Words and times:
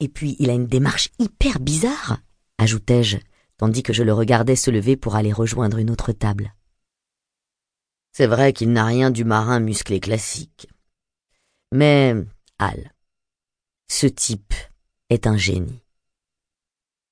Et 0.00 0.08
puis 0.08 0.36
il 0.38 0.50
a 0.50 0.54
une 0.54 0.66
démarche 0.66 1.10
hyper 1.18 1.60
bizarre, 1.60 2.18
ajoutai-je, 2.58 3.18
tandis 3.56 3.82
que 3.82 3.92
je 3.92 4.02
le 4.02 4.12
regardais 4.12 4.56
se 4.56 4.70
lever 4.70 4.96
pour 4.96 5.16
aller 5.16 5.32
rejoindre 5.32 5.78
une 5.78 5.90
autre 5.90 6.12
table. 6.12 6.54
C'est 8.12 8.26
vrai 8.26 8.52
qu'il 8.52 8.72
n'a 8.72 8.84
rien 8.84 9.10
du 9.10 9.24
marin 9.24 9.60
musclé 9.60 9.98
classique. 10.00 10.68
Mais, 11.72 12.14
Al, 12.58 12.92
ce 13.88 14.06
type 14.06 14.54
est 15.10 15.26
un 15.26 15.36
génie. 15.36 15.82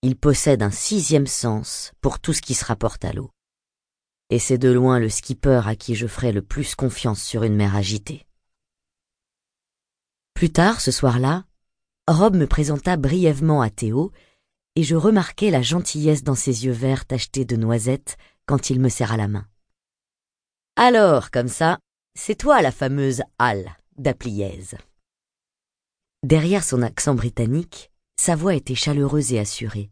Il 0.02 0.16
possède 0.16 0.62
un 0.62 0.70
sixième 0.70 1.26
sens 1.26 1.92
pour 2.00 2.18
tout 2.18 2.32
ce 2.32 2.42
qui 2.42 2.54
se 2.54 2.64
rapporte 2.64 3.04
à 3.04 3.12
l'eau. 3.12 3.30
Et 4.30 4.38
c'est 4.38 4.58
de 4.58 4.70
loin 4.70 4.98
le 4.98 5.08
skipper 5.08 5.62
à 5.66 5.76
qui 5.76 5.94
je 5.94 6.06
ferai 6.06 6.32
le 6.32 6.42
plus 6.42 6.74
confiance 6.74 7.22
sur 7.22 7.42
une 7.42 7.54
mer 7.54 7.76
agitée. 7.76 8.26
Plus 10.34 10.50
tard, 10.50 10.80
ce 10.80 10.90
soir-là, 10.90 11.44
Rob 12.08 12.34
me 12.34 12.48
présenta 12.48 12.96
brièvement 12.96 13.62
à 13.62 13.70
Théo, 13.70 14.10
et 14.74 14.82
je 14.82 14.96
remarquai 14.96 15.50
la 15.50 15.62
gentillesse 15.62 16.24
dans 16.24 16.34
ses 16.34 16.64
yeux 16.64 16.72
verts 16.72 17.06
tachetés 17.06 17.44
de 17.44 17.54
noisettes 17.54 18.16
quand 18.44 18.70
il 18.70 18.80
me 18.80 18.88
serra 18.88 19.16
la 19.16 19.28
main. 19.28 19.46
Alors, 20.74 21.30
comme 21.30 21.48
ça, 21.48 21.78
c'est 22.14 22.34
toi 22.34 22.60
la 22.60 22.72
fameuse 22.72 23.22
Al 23.38 23.76
d'Apliez. 23.98 24.74
Derrière 26.24 26.64
son 26.64 26.82
accent 26.82 27.14
britannique, 27.14 27.92
sa 28.16 28.34
voix 28.34 28.54
était 28.54 28.74
chaleureuse 28.74 29.32
et 29.32 29.38
assurée. 29.38 29.90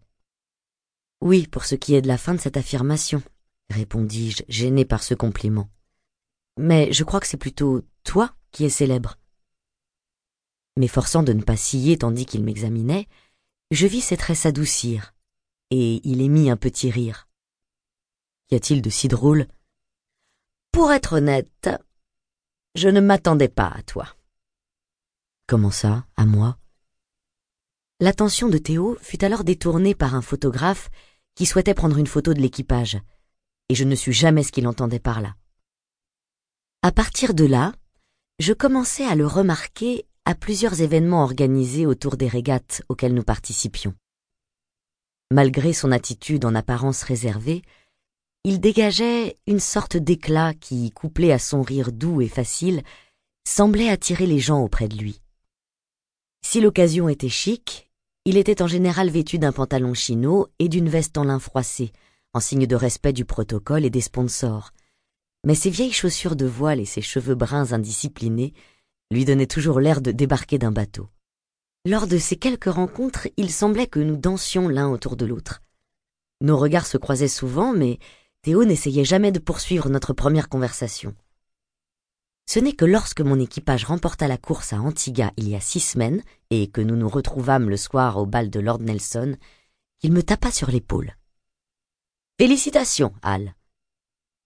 Oui, 1.21 1.47
pour 1.47 1.65
ce 1.65 1.77
qui 1.77 1.95
est 1.95 2.03
de 2.03 2.09
la 2.09 2.19
fin 2.19 2.35
de 2.35 2.41
cette 2.41 2.57
affirmation, 2.57 3.23
répondis-je, 3.69 4.43
gêné 4.49 4.85
par 4.85 5.03
ce 5.05 5.15
compliment. 5.15 5.69
Mais 6.57 6.93
je 6.93 7.05
crois 7.05 7.21
que 7.21 7.27
c'est 7.27 7.37
plutôt 7.37 7.83
toi 8.03 8.35
qui 8.51 8.65
es 8.65 8.69
célèbre. 8.69 9.20
M'efforçant 10.77 11.23
de 11.23 11.33
ne 11.33 11.43
pas 11.43 11.57
scier 11.57 11.99
tandis 11.99 12.27
qu'il 12.27 12.45
m'examinait, 12.45 13.09
je 13.71 13.87
vis 13.87 14.01
ses 14.01 14.17
traits 14.17 14.37
s'adoucir, 14.37 15.15
et 15.71 16.01
il 16.09 16.21
émit 16.21 16.51
un 16.51 16.57
petit 16.57 16.91
rire. 16.91 17.29
Qu'y 18.49 18.57
a-t-il 18.57 18.83
de 18.83 18.91
si 18.91 19.09
drôle? 19.09 19.47
Pour 20.73 20.93
être 20.93 21.15
honnête, 21.15 21.69
je 22.75 22.89
ne 22.89 23.01
m'attendais 23.01 23.49
pas 23.49 23.69
à 23.69 23.83
toi. 23.83 24.17
Comment 25.47 25.71
ça, 25.71 26.07
à 26.17 26.27
moi? 26.27 26.59
L'attention 27.99 28.49
de 28.49 28.59
Théo 28.59 28.97
fut 29.01 29.25
alors 29.25 29.45
détournée 29.45 29.95
par 29.95 30.15
un 30.15 30.23
photographe 30.23 30.89
qui 31.35 31.47
souhaitait 31.47 31.75
prendre 31.75 31.99
une 31.99 32.07
photo 32.07 32.35
de 32.35 32.41
l'équipage, 32.41 32.99
et 33.69 33.75
je 33.75 33.85
ne 33.85 33.95
sus 33.95 34.13
jamais 34.13 34.43
ce 34.43 34.53
qu'il 34.53 34.67
entendait 34.67 35.01
par 35.01 35.21
là. 35.21 35.35
À 36.83 36.93
partir 36.93 37.35
de 37.35 37.45
là, 37.45 37.75
je 38.39 38.53
commençai 38.53 39.05
à 39.05 39.15
le 39.15 39.27
remarquer 39.27 40.07
à 40.25 40.35
plusieurs 40.35 40.81
événements 40.81 41.23
organisés 41.23 41.87
autour 41.87 42.17
des 42.17 42.29
régates 42.29 42.83
auxquelles 42.89 43.15
nous 43.15 43.23
participions. 43.23 43.95
Malgré 45.31 45.73
son 45.73 45.93
attitude 45.93 46.45
en 46.45 46.55
apparence 46.55 47.03
réservée, 47.03 47.63
il 48.45 48.61
dégageait 48.61 49.39
une 49.47 49.61
sorte 49.61 49.97
d'éclat 49.97 50.55
qui, 50.55 50.91
couplé 50.91 51.31
à 51.31 51.39
son 51.39 51.63
rire 51.63 51.93
doux 51.93 52.21
et 52.21 52.29
facile, 52.29 52.83
semblait 53.47 53.91
attirer 53.91 54.27
les 54.27 54.39
gens 54.39 54.61
auprès 54.61 54.89
de 54.89 54.97
lui. 54.97 55.21
Si 56.43 56.61
l'occasion 56.61 57.09
était 57.09 57.29
chic, 57.29 57.91
il 58.25 58.37
était 58.37 58.63
en 58.63 58.67
général 58.67 59.11
vêtu 59.11 59.39
d'un 59.39 59.53
pantalon 59.53 59.95
chino 59.95 60.49
et 60.59 60.69
d'une 60.69 60.89
veste 60.89 61.17
en 61.19 61.25
lin 61.25 61.39
froissé, 61.39 61.93
en 62.33 62.41
signe 62.41 62.67
de 62.67 62.77
respect 62.77 63.13
du 63.13 63.25
protocole 63.25 63.85
et 63.85 63.91
des 63.91 64.01
sponsors. 64.01 64.71
Mais 65.45 65.55
ses 65.55 65.71
vieilles 65.71 65.93
chaussures 65.93 66.37
de 66.37 66.47
voile 66.47 66.81
et 66.81 66.85
ses 66.85 67.03
cheveux 67.03 67.35
bruns 67.35 67.73
indisciplinés 67.73 68.53
lui 69.11 69.25
donnaient 69.25 69.47
toujours 69.47 69.81
l'air 69.81 70.01
de 70.01 70.13
débarquer 70.13 70.59
d'un 70.59 70.73
bateau. 70.73 71.09
Lors 71.87 72.07
de 72.07 72.19
ces 72.19 72.37
quelques 72.37 72.73
rencontres, 72.73 73.29
il 73.37 73.51
semblait 73.51 73.87
que 73.87 74.01
nous 74.01 74.17
dansions 74.17 74.69
l'un 74.69 74.89
autour 74.89 75.17
de 75.17 75.25
l'autre. 75.27 75.63
Nos 76.41 76.59
regards 76.59 76.87
se 76.87 76.99
croisaient 76.99 77.29
souvent, 77.29 77.73
mais 77.73 77.99
Théo 78.43 78.65
n'essayait 78.65 79.05
jamais 79.05 79.33
de 79.33 79.39
poursuivre 79.39 79.89
notre 79.89 80.13
première 80.13 80.49
conversation. 80.49 81.15
Ce 82.47 82.59
n'est 82.59 82.73
que 82.73 82.85
lorsque 82.85 83.21
mon 83.21 83.39
équipage 83.39 83.85
remporta 83.85 84.27
la 84.27 84.37
course 84.37 84.73
à 84.73 84.81
Antigua 84.81 85.33
il 85.37 85.49
y 85.49 85.55
a 85.55 85.61
six 85.61 85.81
semaines 85.81 86.23
et 86.51 86.69
que 86.69 86.81
nous 86.81 86.97
nous 86.97 87.09
retrouvâmes 87.09 87.71
le 87.71 87.77
soir 87.77 88.17
au 88.17 88.27
bal 88.27 88.51
de 88.51 88.61
Lord 88.61 88.81
Nelson 88.81 89.37
qu'il 89.99 90.13
me 90.13 90.23
tapa 90.23 90.51
sur 90.51 90.71
l'épaule. 90.71 91.15
Félicitations, 92.39 93.13
Al. 93.23 93.55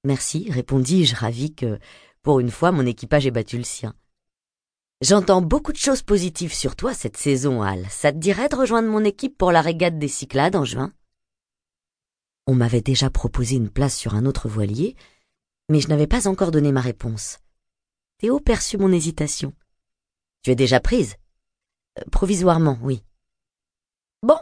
Merci, 0.05 0.51
répondis-je, 0.51 1.15
ravi 1.15 1.55
que, 1.55 1.79
pour 2.23 2.41
une 2.41 2.51
fois, 2.51 2.73
mon 2.73 2.85
équipage 2.85 3.27
ait 3.27 3.31
battu 3.31 3.57
le 3.57 3.65
sien. 3.65 3.95
J'entends 5.05 5.43
beaucoup 5.43 5.73
de 5.73 5.77
choses 5.77 6.01
positives 6.01 6.55
sur 6.55 6.77
toi 6.77 6.95
cette 6.95 7.19
saison, 7.19 7.61
Al. 7.61 7.87
Ça 7.91 8.11
te 8.11 8.17
dirait 8.17 8.49
de 8.49 8.57
rejoindre 8.57 8.89
mon 8.89 9.05
équipe 9.05 9.37
pour 9.37 9.53
la 9.53 9.61
régate 9.61 9.99
des 9.99 10.09
Cyclades 10.09 10.57
en 10.57 10.65
juin? 10.65 10.95
On 12.47 12.55
m'avait 12.55 12.81
déjà 12.81 13.11
proposé 13.11 13.57
une 13.57 13.69
place 13.69 13.95
sur 13.95 14.15
un 14.15 14.25
autre 14.25 14.49
voilier, 14.49 14.97
mais 15.69 15.81
je 15.81 15.89
n'avais 15.89 16.07
pas 16.07 16.27
encore 16.27 16.51
donné 16.51 16.73
ma 16.73 16.81
réponse. 16.81 17.41
Théo 18.17 18.41
perçut 18.41 18.79
mon 18.79 18.91
hésitation. 18.93 19.53
Tu 20.43 20.53
es 20.53 20.55
déjà 20.55 20.81
prise? 20.81 21.17
Euh, 21.99 22.05
Provisoirement, 22.11 22.79
oui. 22.81 23.03
Bon, 24.23 24.39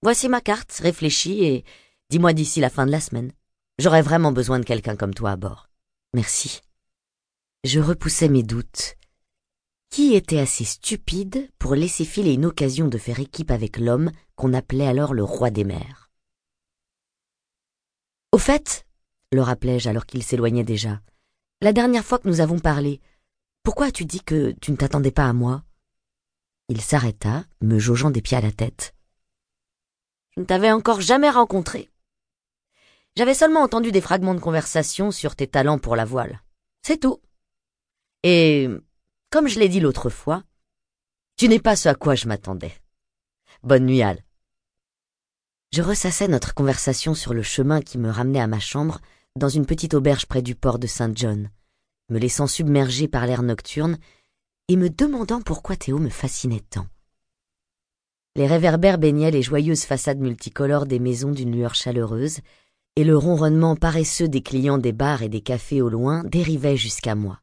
voici 0.00 0.26
ma 0.30 0.40
carte, 0.40 0.72
réfléchis 0.72 1.44
et 1.44 1.64
dis-moi 2.08 2.32
d'ici 2.32 2.60
la 2.60 2.70
fin 2.70 2.86
de 2.86 2.90
la 2.90 3.00
semaine. 3.00 3.30
J'aurais 3.78 4.00
vraiment 4.00 4.32
besoin 4.32 4.58
de 4.58 4.64
quelqu'un 4.64 4.96
comme 4.96 5.12
toi 5.12 5.32
à 5.32 5.36
bord. 5.36 5.68
Merci. 6.14 6.62
Je 7.64 7.78
repoussais 7.78 8.30
mes 8.30 8.42
doutes. 8.42 8.96
Qui 9.92 10.14
était 10.14 10.38
assez 10.38 10.64
stupide 10.64 11.50
pour 11.58 11.74
laisser 11.74 12.06
filer 12.06 12.32
une 12.32 12.46
occasion 12.46 12.88
de 12.88 12.96
faire 12.96 13.20
équipe 13.20 13.50
avec 13.50 13.76
l'homme 13.76 14.10
qu'on 14.36 14.54
appelait 14.54 14.86
alors 14.86 15.12
le 15.12 15.22
roi 15.22 15.50
des 15.50 15.64
mers 15.64 16.10
Au 18.32 18.38
fait, 18.38 18.86
le 19.32 19.42
rappelai-je 19.42 19.90
alors 19.90 20.06
qu'il 20.06 20.22
s'éloignait 20.22 20.64
déjà, 20.64 21.02
la 21.60 21.74
dernière 21.74 22.06
fois 22.06 22.18
que 22.18 22.26
nous 22.26 22.40
avons 22.40 22.58
parlé, 22.58 23.02
pourquoi 23.64 23.84
as-tu 23.84 24.06
dit 24.06 24.22
que 24.22 24.52
tu 24.62 24.70
ne 24.72 24.78
t'attendais 24.78 25.10
pas 25.10 25.28
à 25.28 25.34
moi? 25.34 25.62
Il 26.70 26.80
s'arrêta, 26.80 27.44
me 27.60 27.78
jaugeant 27.78 28.10
des 28.10 28.22
pieds 28.22 28.38
à 28.38 28.40
la 28.40 28.50
tête. 28.50 28.94
Je 30.34 30.40
ne 30.40 30.46
t'avais 30.46 30.72
encore 30.72 31.02
jamais 31.02 31.28
rencontré. 31.28 31.90
J'avais 33.14 33.34
seulement 33.34 33.60
entendu 33.60 33.92
des 33.92 34.00
fragments 34.00 34.34
de 34.34 34.40
conversation 34.40 35.10
sur 35.10 35.36
tes 35.36 35.48
talents 35.48 35.78
pour 35.78 35.96
la 35.96 36.06
voile. 36.06 36.40
C'est 36.80 36.96
tout. 36.96 37.20
Et, 38.22 38.70
comme 39.32 39.48
je 39.48 39.58
l'ai 39.58 39.70
dit 39.70 39.80
l'autre 39.80 40.10
fois, 40.10 40.44
tu 41.38 41.48
n'es 41.48 41.58
pas 41.58 41.74
ce 41.74 41.88
à 41.88 41.94
quoi 41.94 42.14
je 42.14 42.28
m'attendais. 42.28 42.74
Bonne 43.62 43.86
nuit, 43.86 44.02
Al. 44.02 44.22
Je 45.72 45.80
ressassais 45.80 46.28
notre 46.28 46.52
conversation 46.52 47.14
sur 47.14 47.32
le 47.32 47.42
chemin 47.42 47.80
qui 47.80 47.96
me 47.96 48.10
ramenait 48.10 48.42
à 48.42 48.46
ma 48.46 48.60
chambre 48.60 49.00
dans 49.34 49.48
une 49.48 49.64
petite 49.64 49.94
auberge 49.94 50.26
près 50.26 50.42
du 50.42 50.54
port 50.54 50.78
de 50.78 50.86
Saint 50.86 51.12
John, 51.14 51.48
me 52.10 52.18
laissant 52.18 52.46
submerger 52.46 53.08
par 53.08 53.26
l'air 53.26 53.42
nocturne 53.42 53.96
et 54.68 54.76
me 54.76 54.90
demandant 54.90 55.40
pourquoi 55.40 55.76
Théo 55.76 55.98
me 55.98 56.10
fascinait 56.10 56.62
tant. 56.68 56.86
Les 58.36 58.46
réverbères 58.46 58.98
baignaient 58.98 59.30
les 59.30 59.42
joyeuses 59.42 59.84
façades 59.84 60.20
multicolores 60.20 60.84
des 60.84 60.98
maisons 60.98 61.32
d'une 61.32 61.56
lueur 61.56 61.74
chaleureuse, 61.74 62.40
et 62.96 63.04
le 63.04 63.16
ronronnement 63.16 63.76
paresseux 63.76 64.28
des 64.28 64.42
clients 64.42 64.76
des 64.76 64.92
bars 64.92 65.22
et 65.22 65.30
des 65.30 65.40
cafés 65.40 65.80
au 65.80 65.88
loin 65.88 66.22
dérivait 66.24 66.76
jusqu'à 66.76 67.14
moi. 67.14 67.42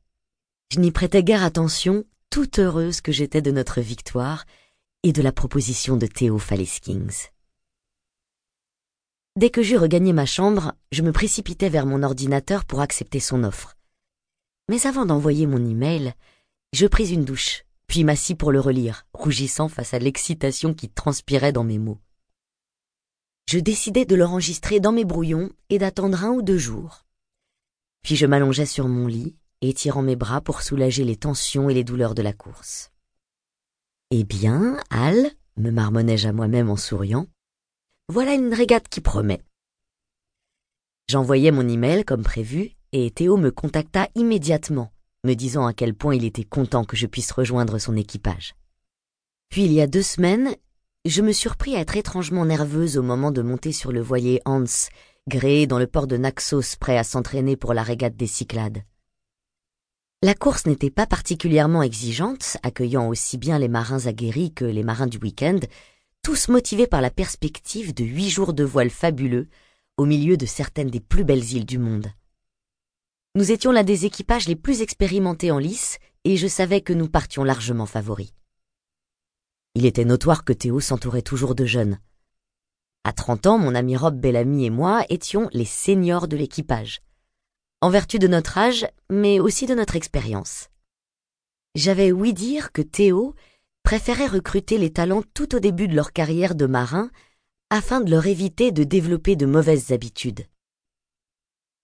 Je 0.72 0.80
n'y 0.80 0.92
prêtais 0.92 1.24
guère 1.24 1.44
attention, 1.44 2.06
toute 2.30 2.60
heureuse 2.60 3.02
que 3.02 3.12
j'étais 3.12 3.42
de 3.42 3.50
notre 3.50 3.82
victoire 3.82 4.46
et 5.02 5.14
de 5.14 5.22
la 5.24 5.32
proposition 5.32 5.98
de 5.98 6.06
Théo 6.06 6.38
Faleskings. 6.38 7.30
Dès 9.36 9.50
que 9.50 9.64
j'eus 9.64 9.78
regagné 9.78 10.14
ma 10.14 10.28
chambre, 10.28 10.76
je 10.92 11.02
me 11.02 11.12
précipitai 11.12 11.70
vers 11.70 11.88
mon 11.88 12.04
ordinateur 12.04 12.66
pour 12.66 12.82
accepter 12.82 13.20
son 13.20 13.44
offre. 13.44 13.78
Mais 14.68 14.86
avant 14.86 15.08
d'envoyer 15.08 15.48
mon 15.48 15.66
email, 15.66 16.14
je 16.72 16.86
pris 16.86 17.14
une 17.14 17.26
douche, 17.26 17.64
puis 17.88 18.04
m'assis 18.04 18.36
pour 18.36 18.52
le 18.52 18.60
relire, 18.60 19.08
rougissant 19.14 19.70
face 19.70 19.96
à 19.96 20.00
l'excitation 20.00 20.76
qui 20.76 20.88
transpirait 20.88 21.52
dans 21.52 21.64
mes 21.64 21.80
mots. 21.80 22.00
Je 23.48 23.58
décidai 23.58 24.06
de 24.06 24.16
l'enregistrer 24.16 24.80
dans 24.80 24.92
mes 24.92 25.06
brouillons 25.06 25.50
et 25.72 25.80
d'attendre 25.80 26.24
un 26.24 26.30
ou 26.30 26.44
deux 26.44 26.60
jours. 26.60 27.08
Puis 28.04 28.16
je 28.16 28.28
m'allongeai 28.28 28.68
sur 28.68 28.88
mon 28.88 29.08
lit, 29.08 29.36
étirant 29.68 30.02
mes 30.02 30.16
bras 30.16 30.42
pour 30.42 30.62
soulager 30.62 31.04
les 31.04 31.16
tensions 31.16 31.70
et 31.70 31.74
les 31.74 31.84
douleurs 31.84 32.16
de 32.16 32.22
la 32.22 32.34
course. 32.34 32.92
Eh 34.12 34.24
bien, 34.24 34.78
Al, 34.90 35.32
me 35.58 35.72
marmonnai-je 35.72 36.28
à 36.28 36.34
moi-même 36.34 36.70
en 36.70 36.78
souriant, 36.78 37.28
voilà 38.08 38.34
une 38.34 38.54
régate 38.54 38.88
qui 38.88 39.02
promet. 39.02 39.42
J'envoyai 41.08 41.52
mon 41.52 41.68
email 41.68 42.06
comme 42.06 42.24
prévu 42.24 42.72
et 42.92 43.12
Théo 43.12 43.38
me 43.38 43.52
contacta 43.52 44.08
immédiatement, 44.16 44.92
me 45.24 45.34
disant 45.34 45.66
à 45.68 45.74
quel 45.74 45.94
point 45.94 46.16
il 46.16 46.26
était 46.26 46.44
content 46.44 46.86
que 46.86 46.96
je 46.96 47.08
puisse 47.08 47.32
rejoindre 47.32 47.78
son 47.78 47.96
équipage. 47.96 48.56
Puis 49.50 49.66
il 49.66 49.74
y 49.74 49.82
a 49.82 49.88
deux 49.88 50.02
semaines, 50.02 50.56
je 51.06 51.22
me 51.22 51.32
surpris 51.32 51.76
à 51.76 51.80
être 51.80 51.98
étrangement 51.98 52.46
nerveuse 52.46 52.98
au 52.98 53.04
moment 53.04 53.32
de 53.32 53.42
monter 53.42 53.72
sur 53.72 53.92
le 53.92 54.02
voilier 54.02 54.42
Hans, 54.46 54.64
gréé 55.28 55.68
dans 55.68 55.80
le 55.80 55.88
port 55.88 56.08
de 56.08 56.18
Naxos 56.18 56.78
prêt 56.80 56.98
à 56.98 57.04
s'entraîner 57.04 57.56
pour 57.56 57.74
la 57.74 57.84
régate 57.84 58.16
des 58.16 58.28
Cyclades. 58.28 58.84
La 60.22 60.36
course 60.36 60.66
n'était 60.66 60.90
pas 60.90 61.08
particulièrement 61.08 61.82
exigeante, 61.82 62.58
accueillant 62.62 63.08
aussi 63.08 63.38
bien 63.38 63.58
les 63.58 63.70
marins 63.70 64.06
aguerris 64.06 64.54
que 64.54 64.66
les 64.66 64.84
marins 64.84 65.08
du 65.08 65.18
week-end, 65.18 65.60
tous 66.24 66.50
motivés 66.50 66.88
par 66.88 67.00
la 67.00 67.10
perspective 67.10 67.94
de 67.94 68.04
huit 68.04 68.30
jours 68.30 68.52
de 68.52 68.66
voile 68.66 68.90
fabuleux 68.90 69.48
au 69.96 70.06
milieu 70.06 70.36
de 70.36 70.46
certaines 70.46 70.90
des 70.90 71.00
plus 71.00 71.24
belles 71.24 71.54
îles 71.54 71.66
du 71.66 71.78
monde. 71.78 72.08
Nous 73.36 73.54
étions 73.54 73.72
l'un 73.72 73.86
des 73.86 74.06
équipages 74.06 74.50
les 74.50 74.58
plus 74.58 74.82
expérimentés 74.82 75.52
en 75.52 75.58
lice 75.58 76.00
et 76.26 76.36
je 76.36 76.48
savais 76.48 76.82
que 76.82 76.92
nous 76.92 77.08
partions 77.08 77.46
largement 77.46 77.86
favoris. 77.86 78.34
Il 79.74 79.86
était 79.86 80.04
notoire 80.04 80.44
que 80.44 80.52
Théo 80.52 80.82
s'entourait 80.82 81.22
toujours 81.22 81.56
de 81.56 81.64
jeunes. 81.64 81.98
À 83.06 83.14
trente 83.14 83.48
ans, 83.48 83.58
mon 83.58 83.74
ami 83.74 83.96
Rob 83.96 84.20
Bellamy 84.20 84.66
et 84.66 84.70
moi 84.70 85.06
étions 85.08 85.50
les 85.54 85.64
seniors 85.64 86.28
de 86.28 86.36
l'équipage 86.36 87.00
en 87.82 87.90
vertu 87.90 88.20
de 88.20 88.28
notre 88.28 88.58
âge, 88.58 88.88
mais 89.10 89.40
aussi 89.40 89.66
de 89.66 89.76
notre 89.76 89.96
expérience. 89.96 90.70
J'avais 91.76 92.12
ouï 92.12 92.34
dire 92.34 92.72
que 92.72 92.82
Théo 92.82 93.36
préférait 93.84 94.28
recruter 94.28 94.78
les 94.78 94.92
talents 94.92 95.24
tout 95.34 95.56
au 95.56 95.60
début 95.60 95.88
de 95.88 95.96
leur 95.96 96.12
carrière 96.12 96.56
de 96.56 96.66
marin 96.66 97.10
afin 97.70 98.02
de 98.02 98.12
leur 98.12 98.26
éviter 98.28 98.72
de 98.72 98.84
développer 98.84 99.36
de 99.36 99.46
mauvaises 99.46 99.92
habitudes. 99.92 100.46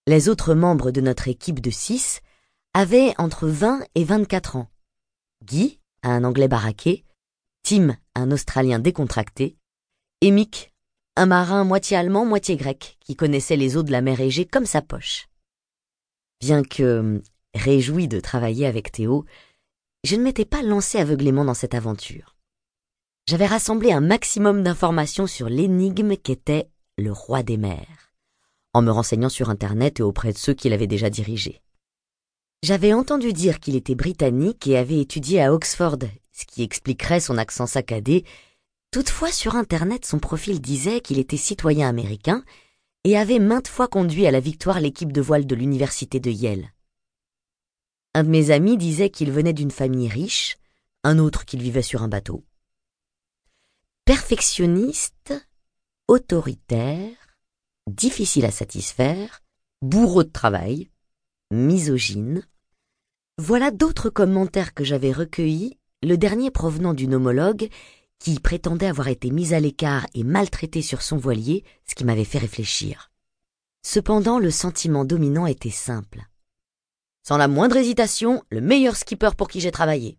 Les 0.07 0.29
autres 0.29 0.53
membres 0.53 0.91
de 0.91 1.01
notre 1.01 1.27
équipe 1.27 1.61
de 1.61 1.71
six 1.71 2.21
avaient 2.73 3.13
entre 3.17 3.47
20 3.47 3.83
et 3.95 4.03
24 4.03 4.57
ans. 4.57 4.69
Guy, 5.43 5.79
un 6.03 6.23
Anglais 6.23 6.47
baraqué, 6.47 7.05
Tim, 7.63 7.97
un 8.15 8.31
Australien 8.31 8.79
décontracté, 8.79 9.57
et 10.21 10.31
Mick, 10.31 10.73
un 11.15 11.25
marin 11.25 11.63
moitié 11.63 11.97
allemand, 11.97 12.25
moitié 12.25 12.57
grec, 12.57 12.97
qui 12.99 13.15
connaissait 13.15 13.55
les 13.55 13.77
eaux 13.77 13.83
de 13.83 13.91
la 13.91 14.01
mer 14.01 14.19
Égée 14.19 14.45
comme 14.45 14.65
sa 14.65 14.81
poche. 14.81 15.27
Bien 16.41 16.63
que 16.63 16.99
hum, 16.99 17.21
réjoui 17.53 18.07
de 18.07 18.19
travailler 18.19 18.65
avec 18.65 18.91
Théo, 18.91 19.25
je 20.03 20.15
ne 20.15 20.21
m'étais 20.21 20.45
pas 20.45 20.61
lancé 20.61 20.99
aveuglément 20.99 21.45
dans 21.45 21.53
cette 21.53 21.73
aventure. 21.73 22.35
J'avais 23.27 23.47
rassemblé 23.47 23.91
un 23.91 24.01
maximum 24.01 24.61
d'informations 24.61 25.25
sur 25.25 25.49
l'énigme 25.49 26.15
qu'était 26.15 26.69
le 26.97 27.11
roi 27.11 27.41
des 27.41 27.57
mers, 27.57 28.13
en 28.73 28.83
me 28.83 28.91
renseignant 28.91 29.29
sur 29.29 29.49
Internet 29.49 29.99
et 29.99 30.03
auprès 30.03 30.31
de 30.31 30.37
ceux 30.37 30.53
qui 30.53 30.69
l'avaient 30.69 30.85
déjà 30.85 31.09
dirigé. 31.09 31.61
J'avais 32.61 32.93
entendu 32.93 33.33
dire 33.33 33.59
qu'il 33.59 33.75
était 33.75 33.95
britannique 33.95 34.67
et 34.67 34.77
avait 34.77 34.99
étudié 34.99 35.41
à 35.41 35.53
Oxford, 35.53 35.99
ce 36.31 36.45
qui 36.45 36.63
expliquerait 36.63 37.19
son 37.19 37.37
accent 37.37 37.67
saccadé. 37.67 38.25
Toutefois, 38.91 39.31
sur 39.31 39.55
Internet, 39.55 40.05
son 40.05 40.19
profil 40.19 40.61
disait 40.61 41.01
qu'il 41.01 41.19
était 41.19 41.37
citoyen 41.37 41.89
américain 41.89 42.43
et 43.05 43.15
avait 43.15 43.39
maintes 43.39 43.67
fois 43.67 43.87
conduit 43.87 44.25
à 44.25 44.31
la 44.31 44.39
victoire 44.39 44.79
l'équipe 44.81 45.13
de 45.13 45.21
voile 45.21 45.45
de 45.45 45.53
l'université 45.53 46.19
de 46.19 46.31
Yale. 46.31 46.73
Un 48.15 48.23
de 48.23 48.29
mes 48.29 48.49
amis 48.49 48.77
disait 48.77 49.11
qu'il 49.11 49.31
venait 49.31 49.53
d'une 49.53 49.69
famille 49.69 50.09
riche, 50.09 50.57
un 51.03 51.19
autre 51.19 51.45
qu'il 51.45 51.61
vivait 51.61 51.83
sur 51.83 52.01
un 52.01 52.07
bateau. 52.07 52.43
Perfectionniste, 54.05 55.33
autoritaire, 56.07 57.15
difficile 57.85 58.45
à 58.45 58.51
satisfaire, 58.51 59.43
bourreau 59.83 60.23
de 60.23 60.31
travail, 60.31 60.89
misogyne. 61.51 62.43
Voilà 63.37 63.69
d'autres 63.69 64.09
commentaires 64.09 64.73
que 64.73 64.83
j'avais 64.83 65.11
recueillis, 65.11 65.77
le 66.01 66.17
dernier 66.17 66.49
provenant 66.49 66.95
d'une 66.95 67.13
homologue 67.13 67.69
qui 68.19 68.39
prétendait 68.39 68.87
avoir 68.87 69.07
été 69.07 69.29
mise 69.31 69.53
à 69.53 69.59
l'écart 69.59 70.07
et 70.13 70.23
maltraitée 70.23 70.81
sur 70.81 71.01
son 71.01 71.17
voilier, 71.17 71.63
ce 71.85 71.95
qui 71.95 72.05
m'avait 72.05 72.23
fait 72.23 72.37
réfléchir. 72.37 73.11
Cependant, 73.83 74.39
le 74.39 74.51
sentiment 74.51 75.05
dominant 75.05 75.45
était 75.45 75.69
simple. 75.69 76.23
Sans 77.27 77.37
la 77.37 77.47
moindre 77.47 77.77
hésitation, 77.77 78.43
le 78.49 78.61
meilleur 78.61 78.95
skipper 78.95 79.31
pour 79.37 79.47
qui 79.47 79.59
j'ai 79.59 79.71
travaillé. 79.71 80.17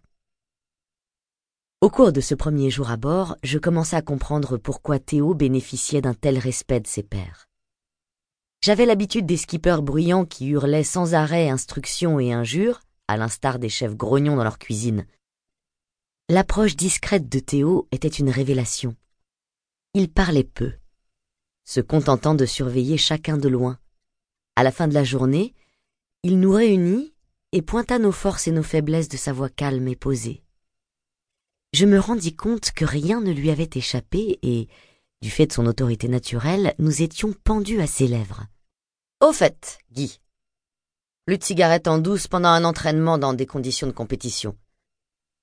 Au 1.81 1.91
cours 1.91 2.13
de 2.13 2.21
ce 2.21 2.35
premier 2.35 2.71
jour 2.71 2.91
à 2.91 2.97
bord, 2.97 3.37
je 3.43 3.59
commençais 3.59 3.97
à 3.97 4.03
comprendre 4.03 4.57
pourquoi 4.57 4.99
Théo 4.99 5.35
bénéficiait 5.35 6.01
d'un 6.01 6.15
tel 6.15 6.39
respect 6.39 6.81
de 6.81 6.87
ses 6.87 7.03
pairs. 7.03 7.49
J'avais 8.63 8.87
l'habitude 8.87 9.27
des 9.27 9.37
skippers 9.37 9.83
bruyants 9.83 10.25
qui 10.25 10.49
hurlaient 10.49 10.83
sans 10.83 11.15
arrêt 11.15 11.49
instructions 11.51 12.19
et 12.19 12.33
injures, 12.33 12.81
à 13.09 13.17
l'instar 13.17 13.59
des 13.59 13.69
chefs 13.69 13.95
grognons 13.95 14.37
dans 14.37 14.43
leur 14.43 14.59
cuisine, 14.59 15.07
L'approche 16.29 16.75
discrète 16.75 17.29
de 17.29 17.39
Théo 17.39 17.87
était 17.93 18.09
une 18.09 18.31
révélation. 18.31 18.97
Il 19.95 20.11
parlait 20.11 20.43
peu, 20.43 20.73
se 21.65 21.81
contentant 21.81 22.35
de 22.35 22.45
surveiller 22.47 22.97
chacun 22.97 23.37
de 23.37 23.49
loin. 23.49 23.79
À 24.57 24.65
la 24.65 24.73
fin 24.73 24.89
de 24.89 24.95
la 24.95 25.05
journée, 25.05 25.55
il 26.25 26.41
nous 26.41 26.51
réunit 26.51 27.15
et 27.53 27.63
pointa 27.63 28.01
nos 28.01 28.11
forces 28.11 28.49
et 28.49 28.51
nos 28.51 28.65
faiblesses 28.65 29.09
de 29.09 29.17
sa 29.17 29.33
voix 29.33 29.49
calme 29.49 29.87
et 29.87 29.95
posée. 29.95 30.43
Je 31.73 31.87
me 31.87 32.01
rendis 32.01 32.35
compte 32.35 32.73
que 32.73 32.85
rien 32.85 33.21
ne 33.21 33.31
lui 33.31 33.51
avait 33.51 33.71
échappé 33.77 34.41
et, 34.43 34.67
du 35.23 35.31
fait 35.31 35.47
de 35.47 35.53
son 35.53 35.67
autorité 35.67 36.09
naturelle, 36.09 36.75
nous 36.81 37.03
étions 37.03 37.35
pendus 37.45 37.81
à 37.81 37.87
ses 37.87 38.09
lèvres. 38.09 38.47
Au 39.21 39.33
fait, 39.33 39.79
Guy, 39.93 40.21
plus 41.25 41.39
de 41.39 41.89
en 41.89 41.99
douce 41.99 42.27
pendant 42.27 42.49
un 42.49 42.65
entraînement 42.65 43.17
dans 43.17 43.33
des 43.33 43.47
conditions 43.47 43.87
de 43.87 43.93
compétition 43.93 44.57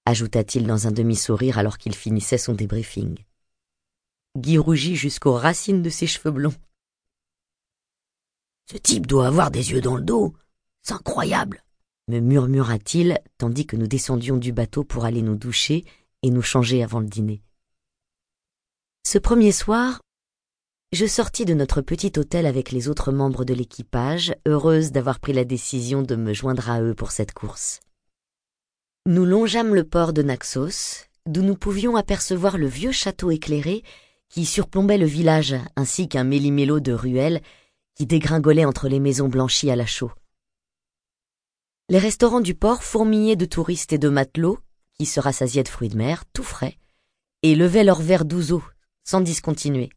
ajouta-t-il 0.05 0.67
dans 0.67 0.88
un 0.88 0.91
demi-sourire 0.91 1.57
alors 1.57 1.77
qu'il 1.77 1.95
finissait 1.95 2.38
son 2.38 2.53
débriefing. 2.53 3.17
Guy 4.38 4.57
rougit 4.57 4.95
jusqu'aux 4.95 5.33
racines 5.33 5.81
de 5.81 5.89
ses 5.89 6.07
cheveux 6.07 6.31
blonds. 6.31 6.55
Ce 8.71 8.77
type 8.77 9.07
doit 9.07 9.27
avoir 9.27 9.51
des 9.51 9.71
yeux 9.71 9.81
dans 9.81 9.95
le 9.95 10.03
dos. 10.03 10.33
C'est 10.81 10.94
incroyable, 10.94 11.63
me 12.07 12.19
murmura-t-il 12.19 13.19
tandis 13.38 13.65
que 13.65 13.75
nous 13.75 13.88
descendions 13.88 14.38
du 14.38 14.51
bateau 14.51 14.83
pour 14.83 15.05
aller 15.05 15.21
nous 15.21 15.35
doucher 15.35 15.85
et 16.23 16.29
nous 16.29 16.41
changer 16.41 16.83
avant 16.83 16.99
le 16.99 17.07
dîner. 17.07 17.41
Ce 19.06 19.17
premier 19.17 19.51
soir, 19.51 20.01
je 20.91 21.06
sortis 21.06 21.45
de 21.45 21.53
notre 21.53 21.81
petit 21.81 22.11
hôtel 22.17 22.45
avec 22.45 22.71
les 22.71 22.88
autres 22.88 23.11
membres 23.11 23.45
de 23.45 23.53
l'équipage, 23.53 24.33
heureuse 24.45 24.91
d'avoir 24.91 25.19
pris 25.19 25.33
la 25.33 25.45
décision 25.45 26.01
de 26.01 26.15
me 26.15 26.33
joindre 26.33 26.69
à 26.69 26.81
eux 26.81 26.94
pour 26.94 27.11
cette 27.11 27.33
course. 27.33 27.79
Nous 29.05 29.25
longeâmes 29.25 29.75
le 29.75 29.83
port 29.83 30.13
de 30.13 30.21
Naxos, 30.21 31.07
d'où 31.25 31.41
nous 31.41 31.57
pouvions 31.57 31.97
apercevoir 31.97 32.57
le 32.57 32.67
vieux 32.67 32.94
château 32.94 33.31
éclairé 33.31 33.83
qui 34.29 34.45
surplombait 34.45 34.97
le 34.97 35.05
village, 35.05 35.57
ainsi 35.75 36.07
qu'un 36.07 36.23
méli-mélo 36.23 36.79
de 36.79 36.94
ruelles 36.94 37.41
qui 37.95 38.05
dégringolait 38.05 38.63
entre 38.63 38.88
les 38.88 39.01
maisons 39.01 39.27
blanchies 39.27 39.69
à 39.69 39.75
la 39.75 39.85
chaux. 39.85 40.13
Les 41.89 41.97
restaurants 42.00 42.39
du 42.39 42.55
port 42.55 42.81
fourmillaient 42.81 43.35
de 43.35 43.44
touristes 43.44 43.91
et 43.91 43.97
de 43.97 44.07
matelots 44.07 44.59
qui 44.94 45.06
se 45.06 45.19
rassasiaient 45.19 45.63
de 45.63 45.67
fruits 45.67 45.89
de 45.89 45.97
mer, 45.97 46.23
tout 46.31 46.41
frais, 46.41 46.77
et 47.41 47.56
levaient 47.56 47.83
leurs 47.83 48.01
verres 48.01 48.23
d'ouzo, 48.23 48.63
sans 49.03 49.19
discontinuer. 49.19 49.89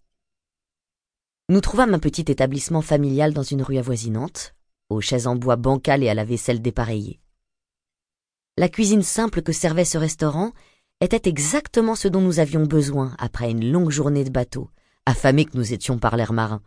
Nous 1.49 1.61
trouvâmes 1.61 1.95
un 1.95 2.00
petit 2.00 2.25
établissement 2.26 2.83
familial 2.83 3.33
dans 3.33 3.45
une 3.45 3.62
rue 3.62 3.78
avoisinante, 3.78 4.57
aux 4.88 5.00
chaises 5.00 5.28
en 5.28 5.37
bois 5.37 5.54
bancales 5.54 6.02
et 6.02 6.09
à 6.09 6.14
la 6.14 6.25
vaisselle 6.25 6.61
dépareillée. 6.61 7.21
La 8.59 8.71
cuisine 8.71 9.03
simple 9.03 9.43
que 9.43 9.53
servait 9.53 9.85
ce 9.85 9.99
restaurant 9.99 10.53
était 11.03 11.29
exactement 11.29 11.95
ce 11.95 12.09
dont 12.09 12.23
nous 12.23 12.39
avions 12.39 12.65
besoin 12.65 13.15
après 13.19 13.51
une 13.51 13.71
longue 13.71 13.91
journée 13.91 14.25
de 14.25 14.31
bateau, 14.31 14.71
affamés 15.05 15.45
que 15.45 15.59
nous 15.59 15.75
étions 15.75 15.99
par 15.99 16.17
l'air 16.17 16.33
marin. 16.33 16.63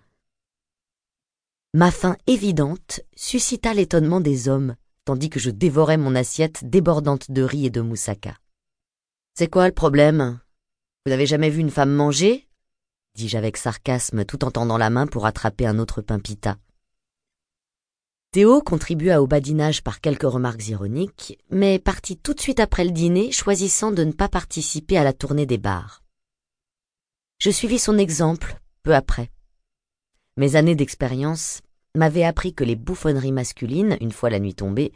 Ma 1.73 1.89
faim 1.89 2.15
évidente 2.27 3.01
suscita 3.15 3.73
l'étonnement 3.73 4.21
des 4.21 4.47
hommes, 4.47 4.75
tandis 5.03 5.31
que 5.31 5.39
je 5.39 5.49
dévorais 5.49 5.97
mon 5.97 6.13
assiette 6.13 6.63
débordante 6.63 7.31
de 7.31 7.41
riz 7.41 7.65
et 7.65 7.71
de 7.71 7.81
moussaka. 7.81 8.37
C'est 9.33 9.49
quoi 9.49 9.67
le 9.67 9.73
problème? 9.73 10.39
Vous 11.05 11.09
n'avez 11.09 11.25
jamais 11.25 11.49
vu 11.49 11.59
une 11.59 11.71
femme 11.71 11.93
manger? 11.93 12.47
dis-je 13.15 13.37
avec 13.37 13.57
sarcasme 13.57 14.25
tout 14.25 14.45
en 14.45 14.51
tendant 14.51 14.77
la 14.77 14.91
main 14.91 15.07
pour 15.07 15.25
attraper 15.25 15.65
un 15.65 15.79
autre 15.79 16.01
pain 16.01 16.19
pita. 16.19 16.57
Théo 18.31 18.61
contribua 18.61 19.23
au 19.23 19.25
badinage 19.27 19.81
par 19.81 20.01
quelques 20.01 20.21
remarques 20.21 20.67
ironiques, 20.67 21.39
mais 21.49 21.79
partit 21.79 22.15
tout 22.15 22.35
de 22.35 22.39
suite 22.39 22.59
après 22.59 22.85
le 22.85 22.91
dîner, 22.91 23.31
choisissant 23.31 23.91
de 23.91 24.03
ne 24.03 24.11
pas 24.11 24.29
participer 24.29 24.99
à 24.99 25.03
la 25.03 25.13
tournée 25.13 25.47
des 25.47 25.57
bars. 25.57 26.03
Je 27.39 27.49
suivis 27.49 27.79
son 27.79 27.97
exemple 27.97 28.59
peu 28.83 28.93
après. 28.93 29.31
Mes 30.37 30.55
années 30.55 30.75
d'expérience 30.75 31.61
m'avaient 31.95 32.23
appris 32.23 32.53
que 32.53 32.63
les 32.63 32.75
bouffonneries 32.75 33.31
masculines, 33.31 33.97
une 33.99 34.11
fois 34.11 34.29
la 34.29 34.39
nuit 34.39 34.53
tombée, 34.53 34.93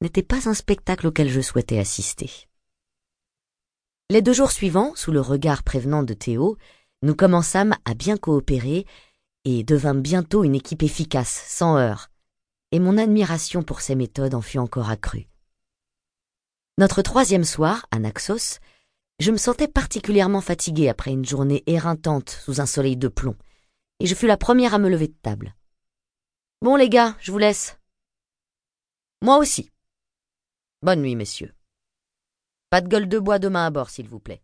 n'étaient 0.00 0.22
pas 0.22 0.48
un 0.48 0.54
spectacle 0.54 1.08
auquel 1.08 1.28
je 1.28 1.40
souhaitais 1.40 1.80
assister. 1.80 2.30
Les 4.10 4.22
deux 4.22 4.32
jours 4.32 4.52
suivants, 4.52 4.92
sous 4.94 5.10
le 5.10 5.20
regard 5.20 5.64
prévenant 5.64 6.04
de 6.04 6.14
Théo, 6.14 6.56
nous 7.02 7.16
commençâmes 7.16 7.74
à 7.84 7.94
bien 7.94 8.16
coopérer 8.16 8.86
et 9.44 9.64
devînmes 9.64 10.02
bientôt 10.02 10.44
une 10.44 10.54
équipe 10.54 10.84
efficace, 10.84 11.44
sans 11.48 11.76
heurts, 11.76 12.09
et 12.72 12.78
mon 12.78 12.98
admiration 12.98 13.62
pour 13.62 13.80
ses 13.80 13.94
méthodes 13.94 14.34
en 14.34 14.40
fut 14.40 14.58
encore 14.58 14.90
accrue. 14.90 15.28
Notre 16.78 17.02
troisième 17.02 17.44
soir, 17.44 17.86
à 17.90 17.98
Naxos, 17.98 18.58
je 19.18 19.30
me 19.30 19.36
sentais 19.36 19.68
particulièrement 19.68 20.40
fatigué 20.40 20.88
après 20.88 21.10
une 21.10 21.26
journée 21.26 21.62
éreintante 21.66 22.30
sous 22.30 22.60
un 22.60 22.66
soleil 22.66 22.96
de 22.96 23.08
plomb, 23.08 23.36
et 23.98 24.06
je 24.06 24.14
fus 24.14 24.26
la 24.26 24.38
première 24.38 24.74
à 24.74 24.78
me 24.78 24.88
lever 24.88 25.08
de 25.08 25.16
table. 25.22 25.54
Bon 26.62 26.76
les 26.76 26.88
gars, 26.88 27.16
je 27.20 27.32
vous 27.32 27.38
laisse. 27.38 27.78
Moi 29.22 29.36
aussi. 29.36 29.70
Bonne 30.82 31.02
nuit, 31.02 31.16
messieurs. 31.16 31.54
Pas 32.70 32.80
de 32.80 32.88
gueule 32.88 33.08
de 33.08 33.18
bois 33.18 33.38
demain 33.38 33.66
à 33.66 33.70
bord, 33.70 33.90
s'il 33.90 34.08
vous 34.08 34.20
plaît. 34.20 34.42